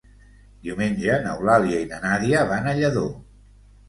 Diumenge 0.67 1.17
n'Eulàlia 1.25 1.81
i 1.83 1.89
na 1.91 1.99
Nàdia 2.05 2.41
van 2.53 2.71
a 2.73 2.73
Lladó. 2.81 3.05